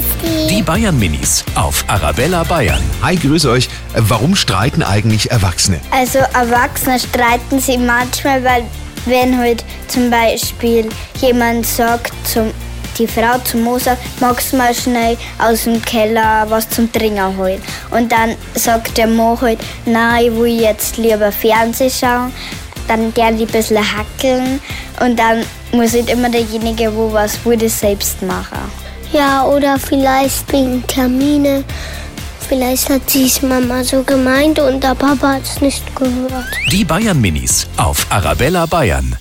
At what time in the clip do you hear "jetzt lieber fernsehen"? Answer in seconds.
20.60-21.90